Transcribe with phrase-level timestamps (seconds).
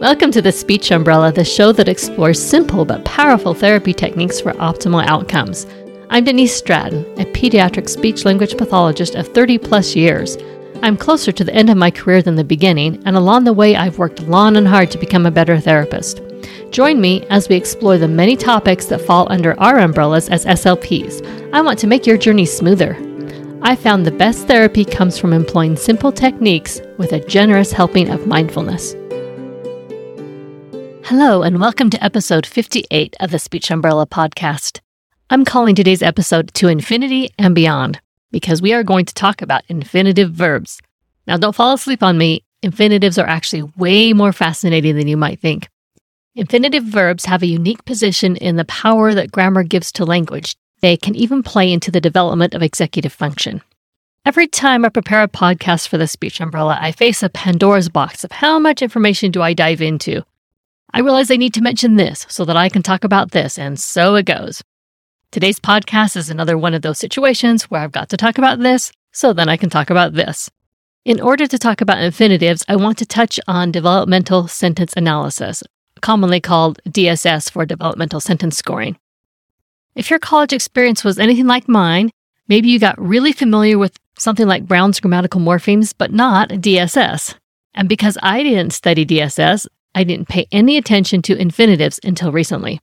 [0.00, 4.52] Welcome to the Speech Umbrella, the show that explores simple but powerful therapy techniques for
[4.54, 5.66] optimal outcomes.
[6.08, 10.38] I'm Denise Stratton, a pediatric speech language pathologist of 30 plus years.
[10.82, 13.76] I'm closer to the end of my career than the beginning, and along the way,
[13.76, 16.22] I've worked long and hard to become a better therapist.
[16.70, 21.52] Join me as we explore the many topics that fall under our umbrellas as SLPs.
[21.52, 22.96] I want to make your journey smoother.
[23.60, 28.26] I found the best therapy comes from employing simple techniques with a generous helping of
[28.26, 28.94] mindfulness.
[31.10, 34.78] Hello, and welcome to episode 58 of the Speech Umbrella podcast.
[35.28, 39.64] I'm calling today's episode To Infinity and Beyond because we are going to talk about
[39.66, 40.80] infinitive verbs.
[41.26, 42.44] Now, don't fall asleep on me.
[42.62, 45.68] Infinitives are actually way more fascinating than you might think.
[46.36, 50.96] Infinitive verbs have a unique position in the power that grammar gives to language they
[50.96, 53.62] can even play into the development of executive function.
[54.24, 58.22] Every time I prepare a podcast for the Speech Umbrella, I face a Pandora's box
[58.22, 60.22] of how much information do I dive into.
[60.92, 63.78] I realize I need to mention this so that I can talk about this, and
[63.78, 64.62] so it goes.
[65.30, 68.90] Today's podcast is another one of those situations where I've got to talk about this,
[69.12, 70.50] so then I can talk about this.
[71.04, 75.62] In order to talk about infinitives, I want to touch on developmental sentence analysis,
[76.00, 78.98] commonly called DSS for developmental sentence scoring.
[79.94, 82.10] If your college experience was anything like mine,
[82.48, 87.36] maybe you got really familiar with something like Brown's grammatical morphemes, but not DSS.
[87.74, 92.80] And because I didn't study DSS, I didn't pay any attention to infinitives until recently.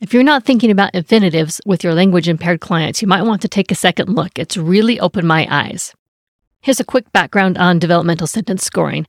[0.00, 3.48] If you're not thinking about infinitives with your language impaired clients, you might want to
[3.48, 4.38] take a second look.
[4.38, 5.94] It's really opened my eyes.
[6.62, 9.06] Here's a quick background on developmental sentence scoring.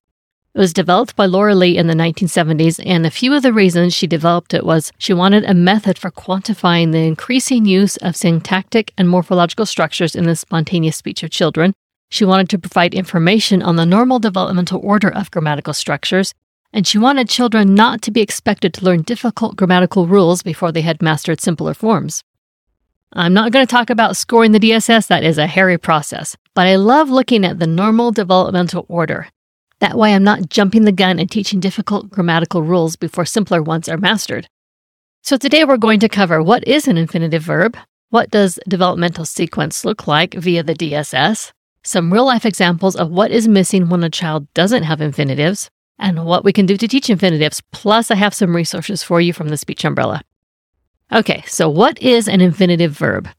[0.53, 3.93] It was developed by Laura Lee in the 1970s, and a few of the reasons
[3.93, 8.91] she developed it was she wanted a method for quantifying the increasing use of syntactic
[8.97, 11.73] and morphological structures in the spontaneous speech of children.
[12.09, 16.33] She wanted to provide information on the normal developmental order of grammatical structures,
[16.73, 20.81] and she wanted children not to be expected to learn difficult grammatical rules before they
[20.81, 22.23] had mastered simpler forms.
[23.13, 26.67] I'm not going to talk about scoring the DSS, that is a hairy process, but
[26.67, 29.27] I love looking at the normal developmental order
[29.81, 33.89] that way, I'm not jumping the gun and teaching difficult grammatical rules before simpler ones
[33.89, 34.47] are mastered.
[35.23, 37.75] So, today we're going to cover what is an infinitive verb,
[38.09, 41.51] what does developmental sequence look like via the DSS,
[41.83, 46.25] some real life examples of what is missing when a child doesn't have infinitives, and
[46.25, 47.61] what we can do to teach infinitives.
[47.71, 50.23] Plus, I have some resources for you from the Speech Umbrella.
[51.13, 53.29] Okay, so what is an infinitive verb?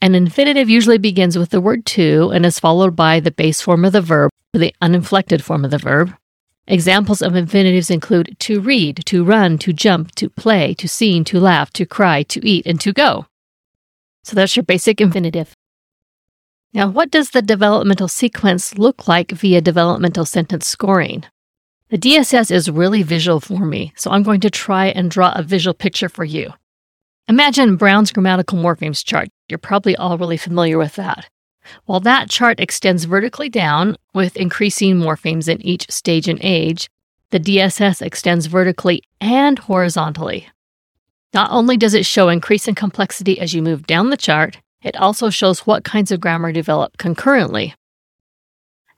[0.00, 3.84] An infinitive usually begins with the word to and is followed by the base form
[3.84, 6.14] of the verb or the uninflected form of the verb.
[6.68, 11.40] Examples of infinitives include to read, to run, to jump, to play, to sing, to
[11.40, 13.26] laugh, to cry, to eat, and to go.
[14.24, 15.54] So that's your basic infinitive.
[16.74, 21.24] Now, what does the developmental sequence look like via developmental sentence scoring?
[21.88, 25.44] The DSS is really visual for me, so I'm going to try and draw a
[25.44, 26.52] visual picture for you.
[27.28, 29.28] Imagine Brown's grammatical morphemes chart.
[29.48, 31.28] You're probably all really familiar with that.
[31.84, 36.88] While that chart extends vertically down with increasing morphemes in each stage and age,
[37.30, 40.48] the DSS extends vertically and horizontally.
[41.34, 45.30] Not only does it show increasing complexity as you move down the chart, it also
[45.30, 47.76] shows what kinds of grammar develop concurrently.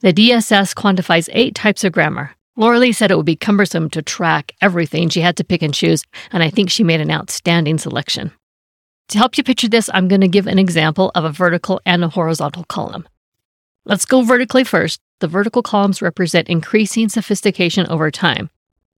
[0.00, 4.02] The DSS quantifies eight types of grammar Laura Lee said it would be cumbersome to
[4.02, 5.08] track everything.
[5.08, 6.02] She had to pick and choose,
[6.32, 8.32] and I think she made an outstanding selection.
[9.10, 12.02] To help you picture this, I'm going to give an example of a vertical and
[12.02, 13.08] a horizontal column.
[13.84, 15.00] Let's go vertically first.
[15.20, 18.50] The vertical columns represent increasing sophistication over time.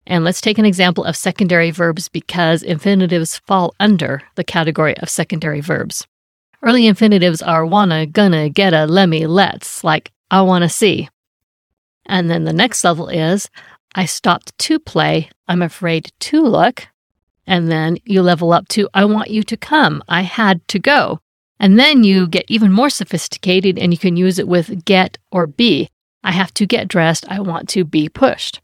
[0.07, 5.09] And let's take an example of secondary verbs because infinitives fall under the category of
[5.09, 6.07] secondary verbs.
[6.63, 11.09] Early infinitives are wanna, gonna, getta, lemme, let's, like I wanna see.
[12.09, 13.49] And then the next level is
[13.95, 15.29] I stopped to play.
[15.47, 16.87] I'm afraid to look.
[17.45, 20.03] And then you level up to I want you to come.
[20.09, 21.19] I had to go.
[21.59, 25.45] And then you get even more sophisticated and you can use it with get or
[25.45, 25.89] be.
[26.23, 27.25] I have to get dressed.
[27.29, 28.59] I want to be pushed.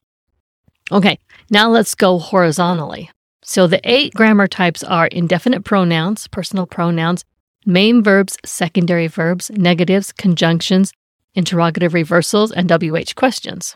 [0.92, 1.20] Okay,
[1.50, 3.10] now let's go horizontally.
[3.44, 7.24] So the eight grammar types are indefinite pronouns, personal pronouns,
[7.66, 10.94] main verbs, secondary verbs, negatives, conjunctions,
[11.36, 13.76] interrogative reversals, and WH questions.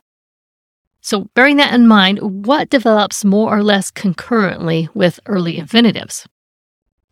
[1.01, 6.27] So, bearing that in mind, what develops more or less concurrently with early infinitives?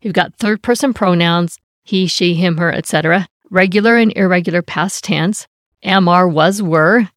[0.02, 5.46] You've got third person pronouns, he, she, him, her, etc., regular and irregular past tense,
[5.82, 7.08] am, are, was, were,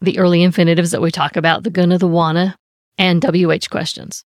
[0.00, 2.56] the early infinitives that we talk about, the gonna, the wanna,
[2.96, 4.24] and WH questions.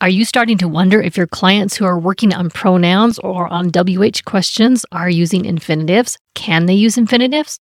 [0.00, 3.70] Are you starting to wonder if your clients who are working on pronouns or on
[3.70, 6.18] WH questions are using infinitives?
[6.34, 7.58] Can they use infinitives?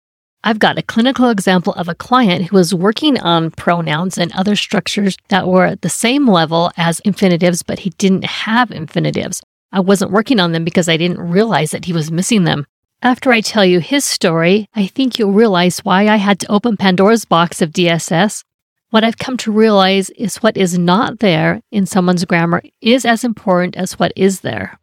[0.45, 4.57] I've got a clinical example of a client who was working on pronouns and other
[4.57, 9.41] structures that were at the same level as infinitives, but he didn't have infinitives.
[9.71, 12.67] I wasn't working on them because I didn't realize that he was missing them.
[13.03, 16.77] After I tell you his story, I think you'll realize why I had to open
[16.77, 18.43] Pandora's box of DSS.
[18.91, 23.25] What I've come to realize is what is not there in someone's grammar is as
[23.25, 24.79] important as what is there.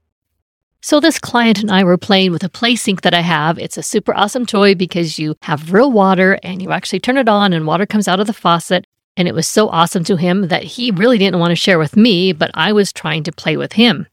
[0.82, 3.60] So this client and I were playing with a play sink that I have.
[3.60, 7.28] It's a super awesome toy because you have real water and you actually turn it
[7.28, 8.88] on and water comes out of the faucet.
[9.18, 11.98] And it was so awesome to him that he really didn't want to share with
[11.98, 14.08] me, but I was trying to play with him.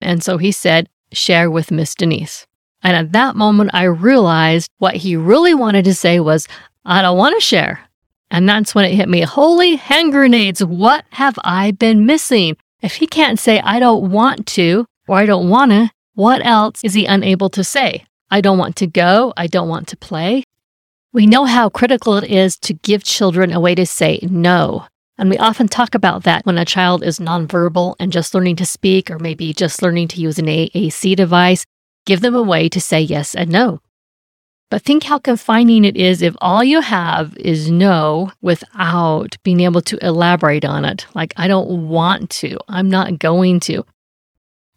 [0.00, 2.46] And so he said, share with Miss Denise.
[2.82, 6.48] And at that moment, I realized what he really wanted to say was,
[6.86, 7.80] I don't want to share.
[8.30, 9.20] And that's when it hit me.
[9.20, 10.64] Holy hand grenades.
[10.64, 12.56] What have I been missing?
[12.80, 16.84] If he can't say, I don't want to, or I don't want to, what else
[16.84, 18.04] is he unable to say?
[18.30, 19.32] I don't want to go.
[19.36, 20.44] I don't want to play.
[21.12, 24.86] We know how critical it is to give children a way to say no.
[25.18, 28.64] And we often talk about that when a child is nonverbal and just learning to
[28.64, 31.64] speak, or maybe just learning to use an AAC device.
[32.06, 33.80] Give them a way to say yes and no.
[34.70, 39.82] But think how confining it is if all you have is no without being able
[39.82, 41.04] to elaborate on it.
[41.14, 43.84] Like, I don't want to, I'm not going to.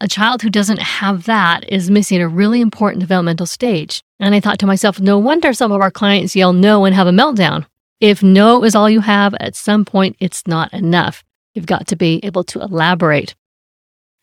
[0.04, 4.04] A child who doesn't have that is missing a really important developmental stage.
[4.20, 7.08] And I thought to myself, no wonder some of our clients yell no and have
[7.08, 7.66] a meltdown.
[8.02, 11.24] If no is all you have, at some point it's not enough.
[11.56, 13.34] You've got to be able to elaborate.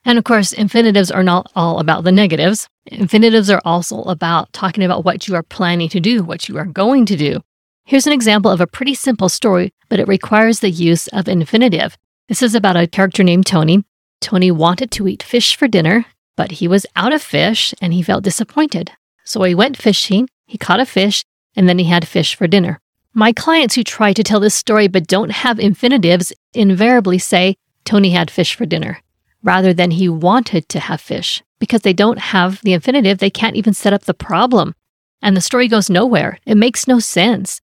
[0.04, 2.68] And of course, infinitives are not all about the negatives.
[2.84, 6.66] Infinitives are also about talking about what you are planning to do, what you are
[6.66, 7.40] going to do.
[7.86, 11.96] Here's an example of a pretty simple story, but it requires the use of infinitive.
[12.28, 13.82] This is about a character named Tony
[14.20, 16.06] Tony wanted to eat fish for dinner,
[16.36, 18.92] but he was out of fish and he felt disappointed.
[19.24, 21.24] So he went fishing, he caught a fish,
[21.56, 22.78] and then he had fish for dinner.
[23.12, 28.10] My clients who try to tell this story but don't have infinitives invariably say Tony
[28.10, 29.00] had fish for dinner,
[29.42, 31.42] rather than he wanted to have fish.
[31.58, 34.74] Because they don't have the infinitive, they can't even set up the problem.
[35.22, 36.38] And the story goes nowhere.
[36.46, 37.60] It makes no sense.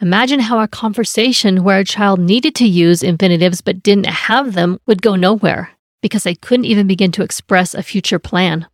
[0.00, 4.78] Imagine how a conversation where a child needed to use infinitives but didn't have them
[4.86, 8.66] would go nowhere because they couldn't even begin to express a future plan.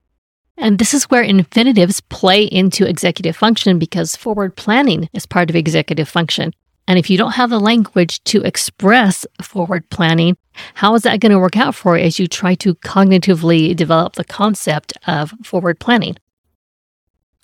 [0.57, 5.57] And this is where infinitives play into executive function because forward planning is part of
[5.57, 6.53] executive function.
[6.87, 10.37] And if you don't have the language to express forward planning,
[10.75, 14.15] how is that going to work out for you as you try to cognitively develop
[14.15, 16.17] the concept of forward planning?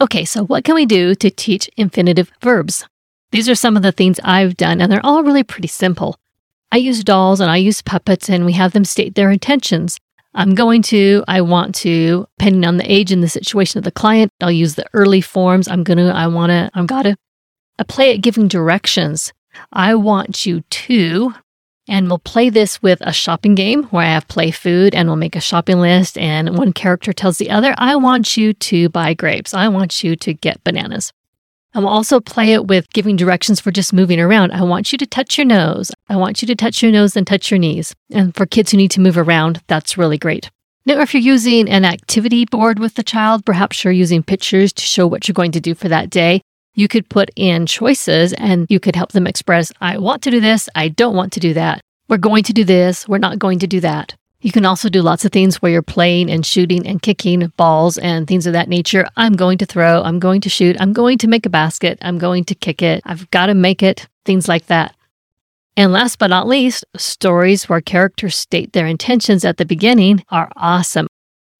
[0.00, 2.86] Okay, so what can we do to teach infinitive verbs?
[3.30, 6.18] These are some of the things I've done, and they're all really pretty simple.
[6.70, 9.98] I use dolls and I use puppets, and we have them state their intentions.
[10.34, 13.90] I'm going to, I want to, depending on the age and the situation of the
[13.90, 15.66] client, I'll use the early forms.
[15.66, 17.16] I'm going to, I want to, I'm gotta.
[17.78, 19.32] I play at giving directions.
[19.72, 21.34] I want you to,
[21.88, 25.16] and we'll play this with a shopping game where I have play food and we'll
[25.16, 26.18] make a shopping list.
[26.18, 29.54] And one character tells the other, I want you to buy grapes.
[29.54, 31.12] I want you to get bananas.
[31.74, 34.52] I will also play it with giving directions for just moving around.
[34.52, 35.90] I want you to touch your nose.
[36.08, 37.94] I want you to touch your nose and touch your knees.
[38.10, 40.50] And for kids who need to move around, that's really great.
[40.86, 44.82] Now, if you're using an activity board with the child, perhaps you're using pictures to
[44.82, 46.40] show what you're going to do for that day.
[46.74, 50.40] You could put in choices and you could help them express, I want to do
[50.40, 50.68] this.
[50.74, 51.82] I don't want to do that.
[52.08, 53.06] We're going to do this.
[53.06, 54.16] We're not going to do that.
[54.40, 57.98] You can also do lots of things where you're playing and shooting and kicking balls
[57.98, 59.04] and things of that nature.
[59.16, 62.18] I'm going to throw, I'm going to shoot, I'm going to make a basket, I'm
[62.18, 64.94] going to kick it, I've got to make it, things like that.
[65.76, 70.50] And last but not least, stories where characters state their intentions at the beginning are
[70.56, 71.08] awesome.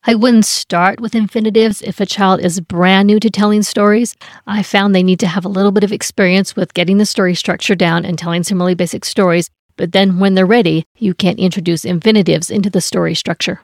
[0.05, 4.15] I wouldn't start with infinitives if a child is brand new to telling stories.
[4.47, 7.35] I found they need to have a little bit of experience with getting the story
[7.35, 11.39] structure down and telling some really basic stories but then when they're ready, you can't
[11.39, 13.63] introduce infinitives into the story structure.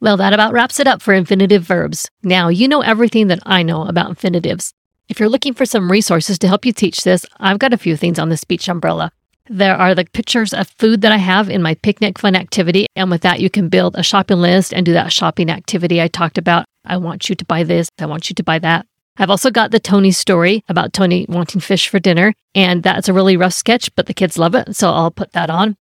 [0.00, 2.08] Well, that about wraps it up for infinitive verbs.
[2.24, 4.72] Now you know everything that I know about infinitives.
[5.08, 7.96] If you're looking for some resources to help you teach this, I've got a few
[7.96, 9.12] things on the speech umbrella.
[9.48, 12.86] There are the pictures of food that I have in my picnic fun activity.
[12.96, 16.08] And with that, you can build a shopping list and do that shopping activity I
[16.08, 16.64] talked about.
[16.84, 17.88] I want you to buy this.
[18.00, 18.86] I want you to buy that.
[19.18, 23.12] I've also got the Tony story about Tony wanting fish for dinner, and that's a
[23.12, 25.76] really rough sketch, but the kids love it, so I'll put that on.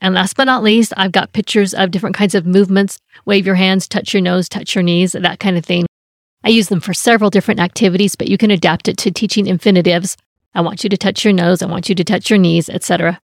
[0.00, 3.54] And last but not least, I've got pictures of different kinds of movements wave your
[3.54, 5.86] hands, touch your nose, touch your knees, that kind of thing.
[6.44, 10.16] I use them for several different activities, but you can adapt it to teaching infinitives.
[10.54, 13.18] I want you to touch your nose, I want you to touch your knees, etc.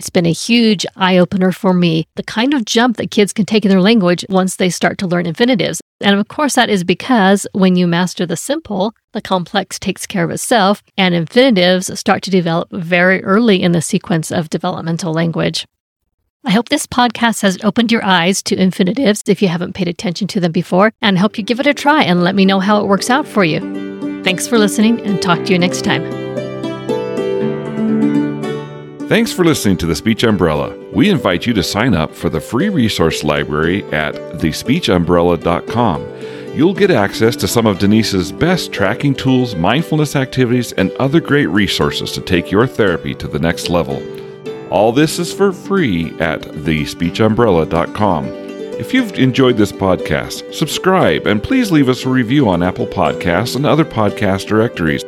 [0.00, 3.44] It's been a huge eye opener for me, the kind of jump that kids can
[3.44, 5.82] take in their language once they start to learn infinitives.
[6.00, 10.24] And of course, that is because when you master the simple, the complex takes care
[10.24, 15.66] of itself, and infinitives start to develop very early in the sequence of developmental language.
[16.46, 20.28] I hope this podcast has opened your eyes to infinitives if you haven't paid attention
[20.28, 22.80] to them before, and hope you give it a try and let me know how
[22.80, 23.60] it works out for you.
[24.24, 26.19] Thanks for listening, and talk to you next time.
[29.10, 30.72] Thanks for listening to The Speech Umbrella.
[30.92, 36.06] We invite you to sign up for the free resource library at thespeechumbrella.com.
[36.54, 41.48] You'll get access to some of Denise's best tracking tools, mindfulness activities, and other great
[41.48, 44.00] resources to take your therapy to the next level.
[44.70, 48.26] All this is for free at thespeechumbrella.com.
[48.28, 53.56] If you've enjoyed this podcast, subscribe and please leave us a review on Apple Podcasts
[53.56, 55.02] and other podcast directories.